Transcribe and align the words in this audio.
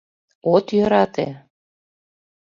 От 0.53 0.65
йӧрате? 0.77 1.27